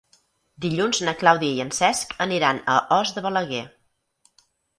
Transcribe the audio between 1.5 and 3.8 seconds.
i en Cesc aniran a Os de Balaguer.